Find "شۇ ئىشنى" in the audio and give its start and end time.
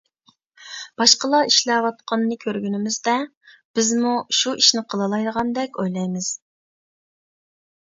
4.39-4.85